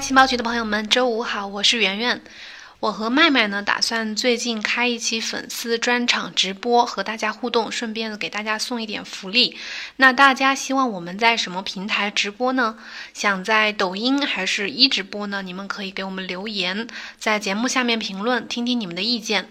[0.00, 2.20] 情报局的朋友们，周五好，我是圆圆。
[2.80, 9.56] 我和麦麦呢，打算最近开一期粉丝专场直播，和大家互动，顺便给大家送一点福利。
[9.96, 12.78] 那大家希望我们在什么平台直播呢？
[13.12, 15.42] 想在抖音还是一直播呢？
[15.42, 16.86] 你们可以给我们留言，
[17.18, 19.48] 在节目下面评论，听听你们的意见。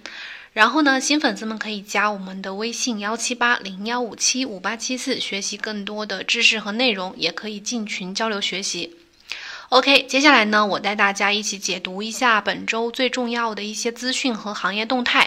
[0.54, 8.96] 然后呢，新粉丝们可以加我们的微信幺七八零幺五七五八七四，学习更多的知识和内容，也可以进群交流学习。
[9.70, 15.27] OK，接下来呢，我带大家一起解读一下本周最重要的一些资讯和行业动态。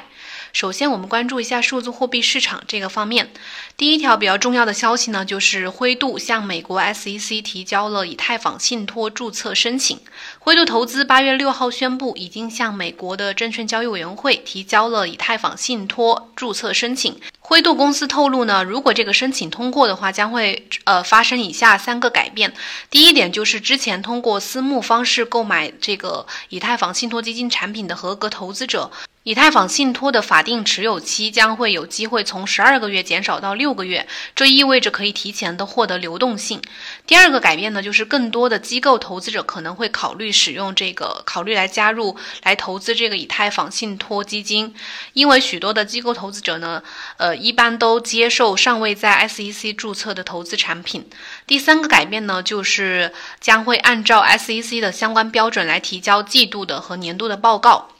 [0.52, 3.30] 首先，我们关注一下数字货币市场这个方面。
[3.76, 9.98] 第一条比较重要的消息呢，就是灰度向美国 SEC 提交了以太坊信托注册申请。
[10.38, 17.18] 灰度投资八月六号宣布，已经向美国的证券交易委员会提交了以太坊信托注册申请。
[17.38, 22.52] 灰度公司透露呢，如果这个申请通过的话，将会呃发生以下三个改变。
[22.90, 28.90] 第一点就是之前通过私募方式购买这个以太坊信托基金产品的合格投资者。
[29.22, 36.62] 以太坊信托的法定持有期将会有机会从十二个月减少到六个月，这意味着可以提前的获得流动性。
[37.06, 44.74] 第二个改变呢，就是更多的机构投资者可能会考虑使用这个，考虑来加入来投资这个以太坊信托基金，
[45.12, 46.82] 因为许多的机构投资者呢，
[47.18, 51.06] 呃，一般都接受尚未在 SEC 注册的投资产品。
[51.46, 57.90] 第三个改变呢，就是将会按照 SEC 的相关标准来提交季度的和年度的报告。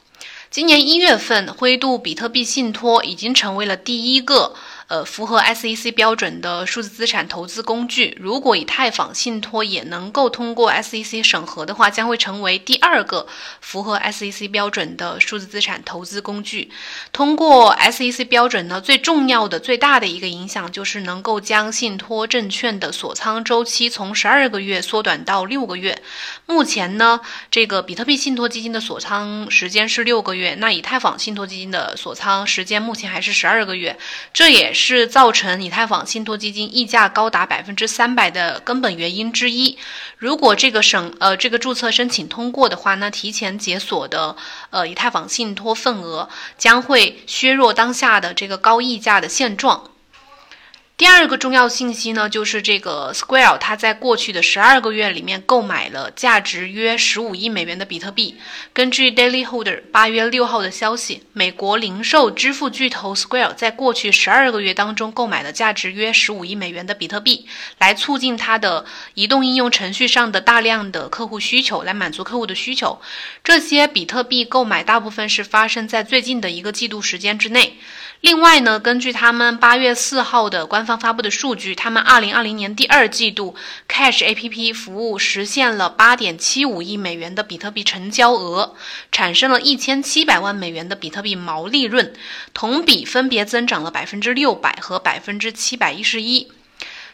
[0.50, 4.52] 今年一月份，灰度比特币信托已经成为了第一个。
[4.90, 13.24] 呃，符合 SEC 标准的数字资产投资工具，如果以太坊信托也能够通过 SEC 审核的话，将会成为第二个
[13.60, 16.72] 符合 SEC 标准的数字资产投资工具。
[17.12, 26.02] 通过 SEC 标准呢，最重要的、最大的一个影响就是能够将信托证券的锁仓周期从十二个月缩短到六个月。
[26.46, 33.96] 目前呢，这个比特币信托基金的锁仓时间是六个月，那以太坊信托基金的锁仓时间目前还是十二个月，
[34.32, 34.79] 这也是。
[34.80, 39.76] 是造成以太坊信托基金溢价高达百分之三百的根本原因之一。
[40.16, 44.34] 如果这个审呃这个注册申请通过的话，那提前解锁的
[44.70, 49.90] 呃以太坊信托份额将会削弱当下的这个高溢价的现状。
[51.00, 58.36] 第二个重要信息呢，就是这个 Square，它在过去的十二个月里面购买了价值约十五亿美元的比特币。
[58.74, 67.46] 根据 Daily Holder 八月六号的消息，美国零售支付巨头 Square 在过去十二个月当中购买了价值约十五亿美元的比特币，
[67.78, 68.84] 来促进它的
[69.14, 73.00] 移动应用程序上的大量的客户需求，来满足客户的需求。
[73.42, 77.78] 这些比特币购买大部分是发生在最近的一个季度时间之内。
[78.20, 83.54] 另外呢，根据他们八月四号的官方发布的数据，他们二零二零年第二季度
[83.88, 88.74] Cash A P P 服务实现了八点七五亿美元的比特币成交额，
[89.12, 92.12] 产生了一千七百万美元的比特币毛利润，
[92.54, 96.50] 同比分别增长了百分之六百和百分之七百一十一。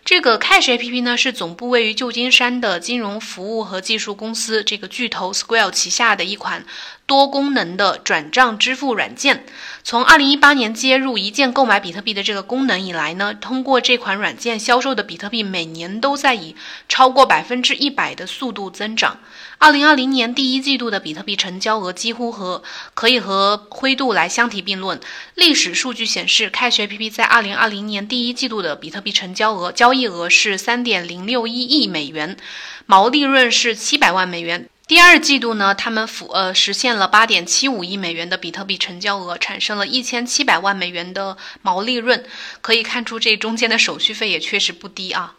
[0.05, 6.65] 这个 Cash A P P 呢，是总部位于旧金山的金融服务和技术公司这个巨头 Square 旗下的一款。
[7.07, 9.45] 多功能的转账支付软件，
[9.85, 16.57] 从二零一八年接入一键购买比特币的这个功能以来呢，通过这款软件销售的比特币每年都在以
[16.89, 19.21] 超过百分之一百的速度增长。
[19.59, 22.63] 二零二零年第一季度的比特币成交额几乎和
[22.95, 25.01] 可以和灰度来相提并论。
[25.35, 32.37] 历史数据显示，Cash A P P 在二零二零年第一季度的比特币成交额交易额是三点零六一亿美元，
[32.85, 34.69] 毛利润是七百万美元。
[34.89, 42.25] 第二季度呢，他们付呃实现了八点七五亿美元的比特币成交额，产生了一千七百万美元的毛利润，
[42.61, 45.35] 可以看出这中间的手续费也确实不低啊。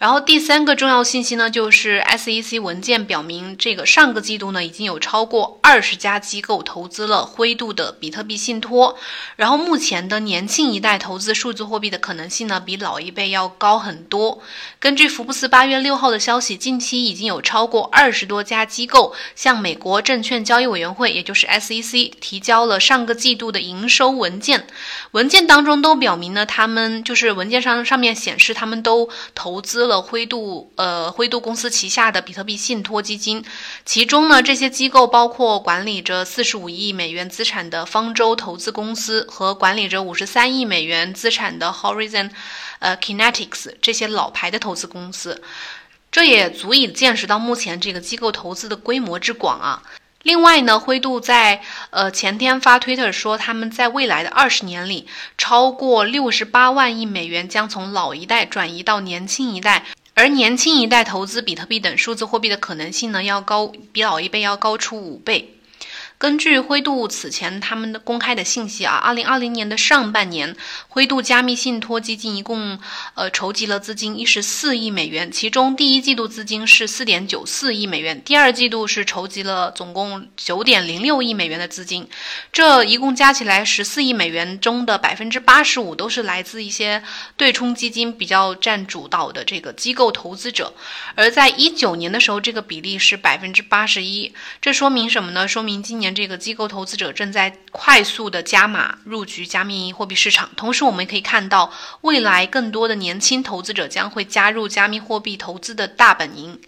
[0.00, 8.96] 然后第三个重要信息呢，就是 SEC 文件表明，这个上个季度呢，已经有超过二十家机构投资了灰度的比特币信托。
[9.36, 14.42] 然后目前的年轻一代投资数字货币的可能性呢，比老一辈要高很多。
[14.78, 24.66] 根据福布斯八月六号的消息，近期已经有超过二十多家机构向美国证券交易委员会，也就是 SEC 提交了上个季度的营收文件。
[25.10, 29.89] 文件当中都表明呢，他们就是文件上上面显示他们都投资。
[29.90, 33.44] 了灰度呃灰度公司旗下的比特币信托基金，
[33.84, 42.30] 其中呢这些机构包括管理着四十五亿美元资产的方舟投资公司和管理着五十三亿美元资产的 Horizon，
[42.78, 45.42] 呃 Kinetics 这些老牌的投资公司，
[46.12, 49.82] 这也足以见识到目前这个机构投资的规模之广啊。
[50.22, 55.06] 另外呢，灰度在呃前天发推特说，他们在未来的二十年里，
[55.38, 59.84] 超过六十八万亿美元将从老一代转移到年轻一代。
[60.14, 65.56] 而年轻一代投资比特币等数字货币的可能性呢，要高比老一辈要高出五倍。
[66.20, 70.54] 根据灰度此前他们的公开的信息啊，二零二零年的上半年，
[70.86, 72.78] 灰度加密信托基金一共
[73.14, 82.06] 呃筹集了资金一十四亿美元，其中第一季度资金是四点九四亿美元，第二季度是筹集了总共九点零六亿美元的资金，
[82.52, 87.02] 这一共加起来十四亿美元中的百分之八十五都是来自一些
[87.38, 90.74] 对冲基金比较占主导的这个机构投资者，
[91.14, 95.48] 而在一九年的时候，这个比例是百分之八十一，这说明什么呢？
[95.48, 96.09] 说明今年。
[96.14, 101.72] 这个机构投资者正在快速的加码入局加密货币市场，同时我们也可以看到，
[102.02, 106.60] 未来更多的年轻投资者将会加入加密货币投资的大本营。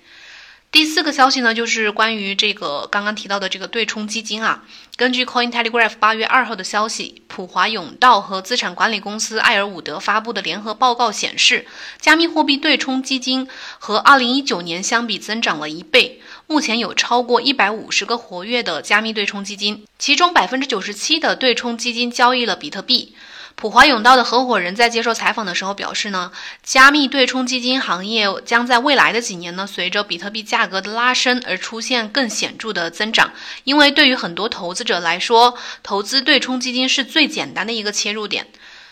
[0.71, 4.65] 第四个消息呢，就是关于这个刚刚提到的这个对冲基金啊。
[4.97, 11.67] 根据 Coin Telegraph 八月二号的消息，普华永道和资产管理公司艾尔伍德发布的联合报告显示，
[12.01, 13.47] 加密货币对冲基金
[13.79, 16.22] 和二零一九年相比增长了一倍。
[16.53, 23.15] 目前有超过一百五十个活跃的加密对冲基金，其中百分之九十七的对冲基金交易了比特币。
[23.55, 26.31] 普华永道的合伙人在接受采访的时候表示呢，
[26.63, 33.33] 加密对冲基金行业将在未来的几年呢，随着比特币价格的拉升而出现更显著的增长。
[33.65, 38.49] 因为对于很多投资者来说，投资对冲基金是最简单的一个切入点。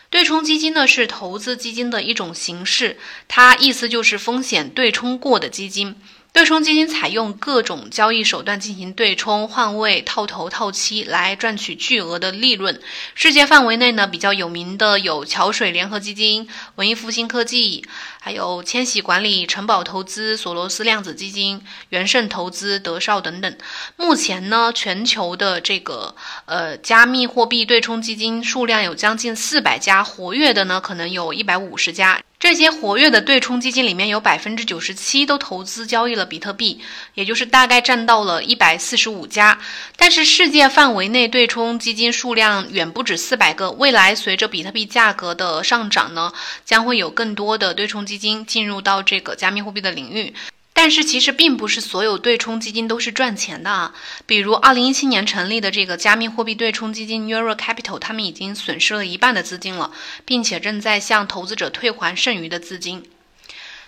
[0.08, 2.98] 对冲基金呢是投资基金的一种形式，
[3.28, 5.96] 它意思就是风险对冲过的基金。
[6.32, 12.80] 对冲基金采用各种交易手段进行对冲、换位、套头、套期，来赚取巨额的利润。
[13.14, 17.84] 世界范围内呢，比较有名的有桥水联合基金、文艺复兴科技，
[18.20, 23.56] 还有千禧管理、城堡投资、索罗斯量子基金、元盛投资、德绍等等。
[23.96, 26.14] 目前呢，全球的这个
[26.46, 32.20] 呃加密货币对冲基金数量有将近四百家，活跃的呢可能有一百五十家。
[32.40, 36.80] 这些活跃的对冲基金里面有百分之九十七都投资交易了比特币，
[37.12, 39.60] 也就是大概占到了一百四十五家。
[39.94, 43.70] 但是世界范围内对冲基金数量远不止四百个。
[43.72, 46.32] 未来随着比特币价格的上涨呢，
[46.64, 50.32] 将会有更多的对冲基金进入到这个加密货币的领域。
[50.72, 53.94] 但是其实并不是所有对冲基金都是赚钱的啊，
[54.24, 59.90] 比如二零一七年成立的这个加密货币对冲基金 Euro Capital，他们已经损失了一半的资金了，
[60.24, 63.04] 并且正在向投资者退还剩余的资金。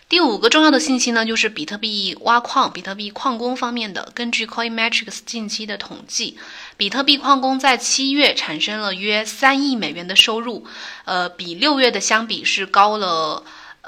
[0.09, 4.13] 第五个重要的信息呢，就是比特币挖矿、比特币矿工方面的。
[4.15, 6.37] 根据 Coin Metrics 近期的统计，
[6.77, 10.67] 比特币矿工在七月产生了约三亿美元的收入，
[11.07, 13.43] 呃，比六月的相比是高了。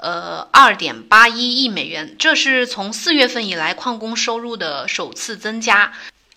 [0.05, 5.95] 呃，二点八一亿美元，这是从四月份以来矿工收入的首次增加。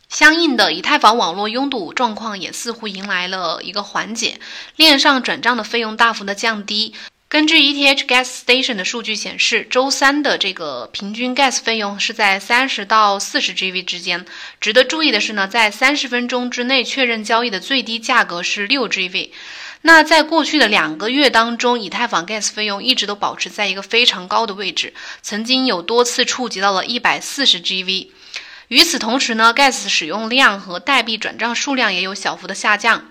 [0.08, 4.40] 相应的，以太坊网络拥堵状况也似乎迎来了一个缓解，
[4.78, 6.94] 链上转账的费用大幅的降低。
[7.28, 14.26] 根据 ETH Gas Station 的数据显示，周三的这个平均 gas 费用是在三十到四十 GV 之间。
[14.62, 19.32] 值得注意的是呢，在三十分钟之内确认交易的最低价格是六 GV。
[19.82, 28.10] 那在过去的两个月当中，以太坊 gas 费用一直都保持在一个非常高的位置，曾经有多次触及到了一百四十 GV。
[28.70, 33.06] 与此同时呢，gas 使用量和代币转账数量也有小幅的下降。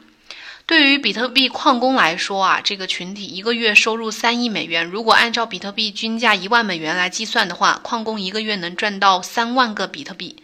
[0.67, 10.37] 对于比特币矿工来说啊，这个群体一个月收入三亿美元，如果按照比特币均价一万美元来计算的话，矿工一个月能赚到三万个比特币。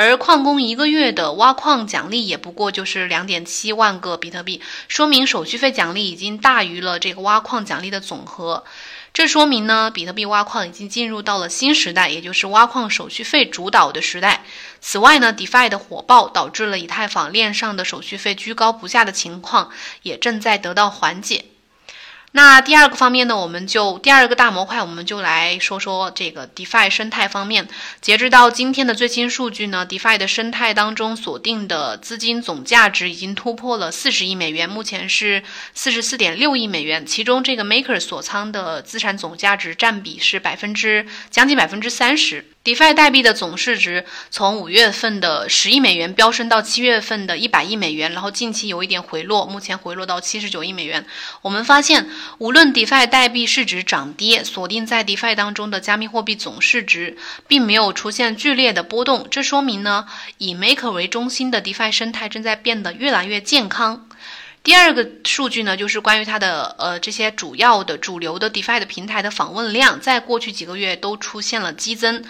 [0.00, 8.64] 而矿工一个月的挖矿奖励也不过就是两点七万个比特币，说明手续费奖励已经大于了这个挖矿奖励的总和。
[9.12, 14.42] 这说明呢，比特币挖矿已经进入到了新时代，也就是挖矿手续费主导的时代。
[14.80, 19.68] 此外呢，DeFi 的火爆导致了以太坊链上的手续费居高不下的情况
[20.00, 21.44] 也正在得到缓解。
[22.32, 27.66] 那第二个方面呢，我们就第二个大模块，我们就来说说这个 DeFi 生态方面。
[28.00, 35.42] 截止到今天的最新数据呢，DeFi 的生态当中锁定的资金总价值已经突破了四十亿美元，目前是
[35.74, 37.04] 四十四点六亿美元。
[37.04, 42.44] 其中这个 Maker 锁仓的资产总价值占比是百分之将近百分之三十。
[42.62, 51.06] DeFi 代币的总市值从五月份的十亿美元飙升到七月份的一百亿美元，然后近期有一点回落，目前回落到七十九亿美元。
[51.40, 57.16] 我们发现，无论 DeFi 代币市值涨跌，锁定在 DeFi 当中的加密货币总市值
[57.48, 59.26] 并没有出现剧烈的波动。
[59.30, 64.06] 这说明呢，以 Maker 为中心的 DeFi 生态正在变得越来越健康。
[64.62, 72.24] 第二个数据呢，就是关于它的呃这些主要的主流的 DeFi 的平台的访问量，在过去几个月都出现了激增。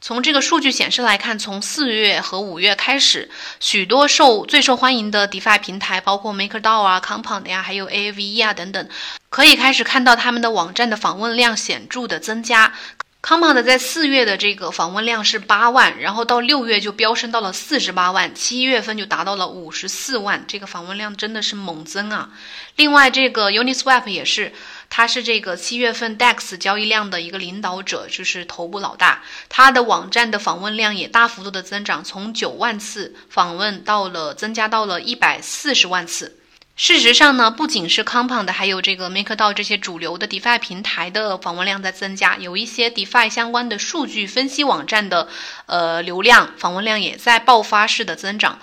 [0.00, 8.88] 从这个数据显示来看，从四月和五月开始，许多受最受欢迎的 DeFi 平台，包括 MakerDAO 啊、Compound 呀，还有 Aave 啊等等，
[9.28, 12.72] 可以开始看到他们的网站的访问量显著的增加。
[13.20, 22.30] Compound 在四月的这个访问量是八万，然后到六月就飙升到了四十八万，七月份就达到了五十四万，这个访问量真的是猛增啊！
[22.76, 24.52] 另外，这个 Uniswap 也是，
[24.88, 36.36] 它是这个七月份 DEX 交易量的一个领导者，就是头部老大，它的网站的访问量也大幅度的增长，从九万次访问到了增加到了一百四十万次。
[36.78, 45.26] 事实上呢，不仅是 Compound，还有这个 MakerDAO 这些主流的 DeFi 平台的访问量在增加，有一些 DeFi 相关的数据分析网站的
[45.66, 48.60] 呃流量访问量也在爆发式的增长。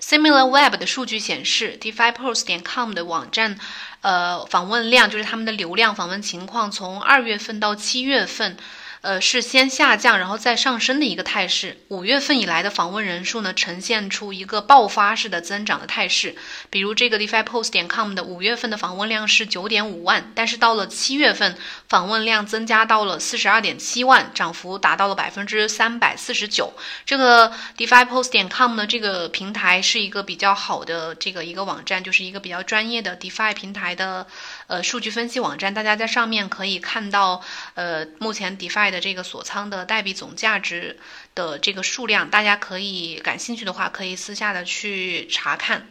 [0.00, 3.58] SimilarWeb 的数据显示，DeFiPulse 点 com 的网站
[4.00, 8.56] 呃访问量就是他们的流量访问情况，从二月份到七月份。
[9.02, 11.76] 呃，是先下降，然后再上升的一个态势。
[11.88, 16.36] 五月份以来的访问人数呢，呈现出一个爆发式的增长的态势。
[16.70, 26.72] 比如这个 DeFiPost 点 com 的五月份的访问量是九点五万，但是到了七月份，访问量增加到了四十二点七万，涨幅达到了百分之三百四十九。
[27.04, 34.28] 这个 DeFiPost 点 com 呢，这个平台是一个比较好的这个一个网站，就是一个比较专业的 DeFi 平台的
[34.66, 35.72] 呃数据分析网站。
[35.74, 37.42] 大家在上面可以看到，
[37.74, 40.98] 呃，目前 DeFi 的这个锁仓的代币总价值
[41.34, 45.88] 的这个数量，大家可以感兴趣的话，可以私下的去查看。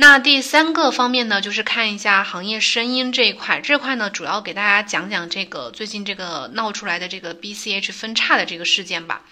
[0.00, 9.22] 那第三个方面呢，就是看一下行业声音这一块，这块呢主要给大家讲讲这个最近这个闹出来的这个 BCH 分叉的这个事件吧。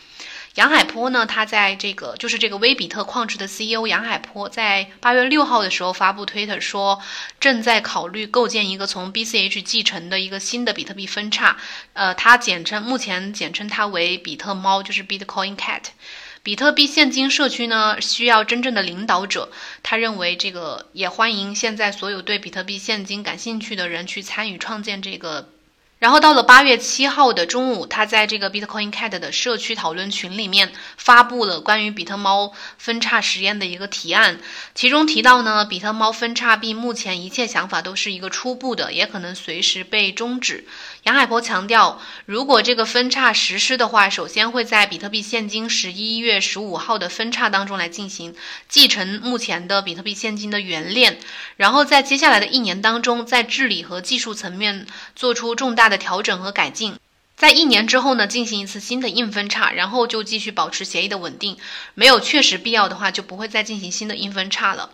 [0.56, 6.98] 杨海波呢，他在这个就是这个微比特矿池的 CEO 杨海波，在八月六号的时候发布推特说，
[7.38, 11.58] 正在考虑构建一个从 BCH 继承的一个新的比特币分叉，
[11.92, 15.82] 呃，他简称目前简称它为比特猫，就是 Bitcoin Cat。
[16.42, 19.50] 比特币现金社区呢需要真正的领导者，
[19.82, 25.50] 他认为这个也欢迎现在所有对比特币现金感兴趣的人去参与创建这个。
[25.98, 34.38] 然后到了八月七号的中午，他在这个 Bitcoin Cat 的社区讨论群里面发布了关于比特猫分叉实验的一个提案，
[34.74, 40.66] 其中提到呢，比特猫分叉币目前一切想法都是一个初步的，也可能随时被终止。
[41.06, 48.34] 杨海波强调，如果这个分叉实施的话，首先会在比特币现金十一月十五号的分叉当中来进行
[48.68, 51.20] 继承目前的比特币现金的原链，
[51.56, 54.84] 然后在接下来的一年当中，在治理和技术层面
[55.14, 56.98] 做出重大的调整和改进，
[57.36, 61.56] 在一年之后呢，进行一次新的硬分叉，然后就继续保持协议的稳定，
[61.94, 64.90] 没有确实必要的话，就不会再进行新的硬分叉了。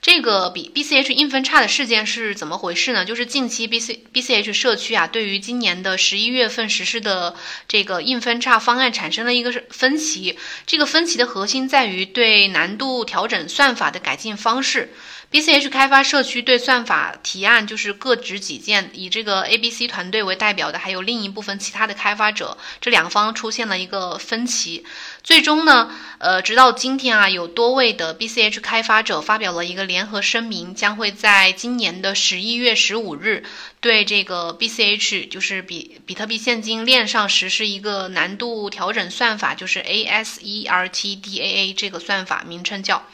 [0.00, 3.04] 这个比 BCH 硬分叉的事件是怎么回事呢？
[3.04, 7.34] 就是近期 BC BCH 社区啊，对于今年的十一月份实施的
[7.66, 10.38] 这个硬分叉方案产生了一个分歧。
[10.66, 14.92] 这个分歧的核心在于对难度调整算法的改进方式。
[15.30, 24.86] BCH 开发社区对算法提案就是各执己见，以这个 ABC 团队为代表的，还有另一部分其他的开发者，这两方出现了一个分歧。
[25.22, 33.44] 最终呢，呃，直到今天啊，有多位的 BCH 开发者发表了一个联合声明，将会在今年的十一月十五日
[33.82, 43.06] 对这个 BCH 就是比比特币现金链上实施一个难度调整算法，就是 ASERTDAA 这个算法名称叫。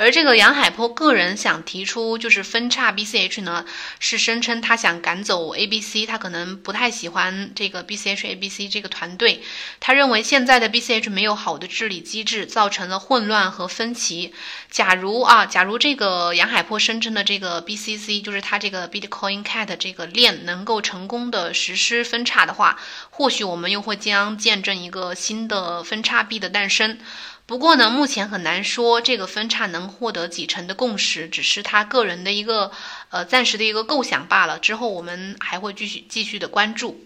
[0.00, 3.66] 而这个杨海波个人想提出就是分叉 BCH 呢，
[3.98, 9.42] 是声称他想赶走 ABC，他可能不太喜欢这个 BCH ABC 这个团队。
[9.78, 14.32] 他认为现在的 BCH 没有好的治理机制，造成了混乱和分歧。
[14.70, 22.78] 假如啊，假如这个杨海波声称的这个 BCC，就是他这个 Bitcoin Cat 这个链能够成功的实施分叉的话，
[23.10, 26.98] 或许我们又会将见证一个新的分叉币的诞生。
[27.50, 32.70] 不过呢，目前很难说这个分叉能获得几成的共识，只是他个人的一个
[33.08, 34.60] 呃暂时的一个构想罢了。
[34.60, 37.02] 之后我们还会继续继续的关注。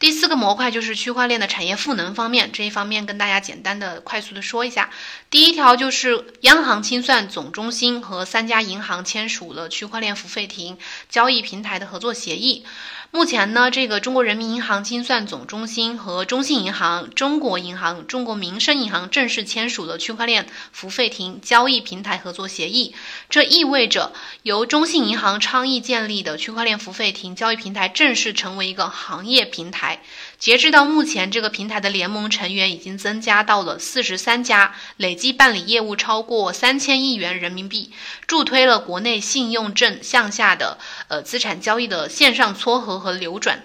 [0.00, 4.88] 第四个模块就是区块链的产业赋能方面，这一方面跟大家简单的、快速的说一下。
[5.28, 10.78] 第一条就是央行清算总中心和三家银行签署了区块链付费亭
[11.10, 12.64] 交易平台的合作协议。
[13.12, 22.94] 目前呢，这个中国人民银行清算总中心和中信银行、中国银行、中国民生银行正式签署了区块链付费亭交易平台合作协议。
[23.28, 24.12] 这意味着
[24.44, 29.89] 由中信银行倡议建立的区块链付费亭交易平台正式成为一个行业平台。
[30.38, 37.92] 截至到目前，这个平台的联盟成员已经增加到了四十三家，累计办理业务超过三千亿元人民币，
[38.26, 40.78] 助推了国内信用证向下的
[41.08, 43.64] 呃资产交易的线上撮合和流转。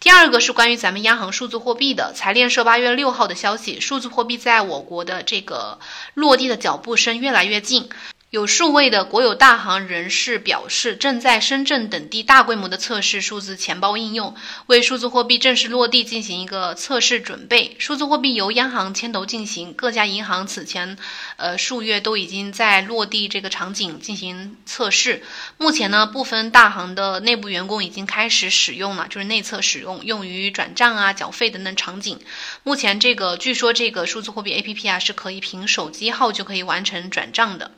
[0.00, 5.78] 第二个是关于咱们央行数字货币的，财联社八月六号的消息，数字货币在我国的这个
[6.14, 7.88] 落地的脚步声越来越近。
[8.32, 14.34] 有数位的国有大行人士表示，正在深圳等地大规模的测试数字钱包应用，
[14.68, 17.76] 为数字货币正式落地进行一个测试准备。
[17.78, 20.96] 数字货币由央行牵头进行，各家银行此前
[21.36, 25.22] 呃数月都已经在落地这个场景进行测试。
[25.58, 32.18] 目前呢，部分大行的内部员工已经开始使用了，就是内测使用，用于转账啊、缴费等等场景。
[32.62, 37.72] 目前这个据说这个数字货币 APP 啊是可以凭手机号就可以完成转账的。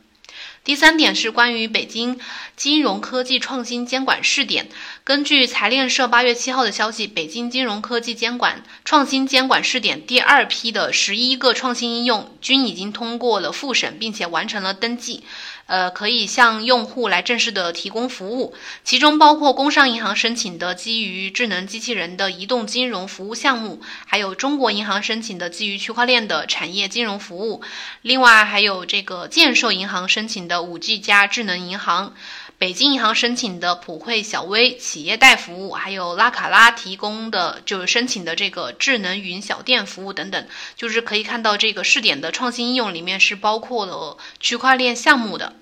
[0.65, 2.19] 第三点是关于北京
[2.57, 4.71] 金融科技创新监管试点。
[5.05, 15.23] 根据财联社八月七号的消息，北京金融科技监管创新监管试点第二批的十一个创新应用均已经通过了复审，并且完成了登记。
[15.67, 18.55] 呃，可以向用户来正式的提供服务，
[18.85, 27.63] 其中包括工商银行申请的基于智能机器人的移动金融服务项目，还有中国银行申请的基于区块链的产业金融服务，
[28.03, 32.15] 另外还有这个建设银行申请的五 G 加智能银行。
[32.57, 40.47] 北京银行申请的普惠小微企业贷服务，还有拉卡拉提供的就是申请的这个智能云小店服务等等，
[40.77, 45.57] 就是可以看到这个试点的创新应用里面是包括了区块链项目的。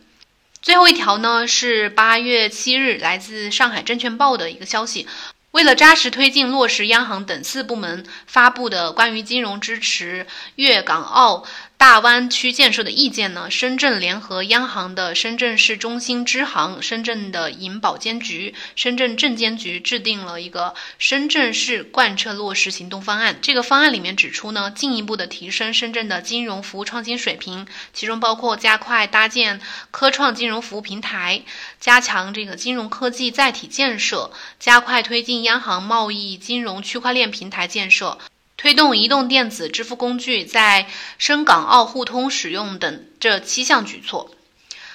[0.60, 5.08] 最后一条呢是八月七日来自上海证券报的一个消息，
[5.50, 11.44] 为了扎实推进落实央行等四部门发布的关于金融支持粤港澳。
[11.82, 13.50] 大湾区建设的意见呢？
[13.50, 23.36] 深圳联合央行的深圳市中心支行、深圳的银保监局、深圳证监局制定了一个深圳市贯彻落实行动方案。
[23.42, 29.60] 这个方案里面指出呢，进一步的提升深圳的金融服务创新水平，其中包括加快搭建
[29.90, 31.42] 科创金融服务平台，
[31.80, 38.18] 加强这个金融科技载体建设，加快推进央行贸易金融区块链平台建设。
[38.62, 40.86] 推动移动电子支付工具在
[41.18, 44.30] 深港澳互通使用等这七项举措。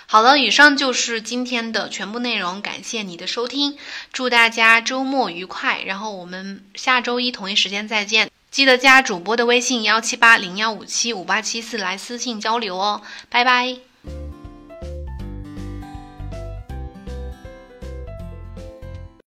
[0.06, 3.78] 好了，以上就是今天的全部内容，感谢你的收听，
[4.14, 5.82] 祝大家周末愉快。
[5.86, 13.80] 然后我们下周一同一时间再见，记得加主播的微信幺七八零幺五七五八七四来私信交流哦，拜拜。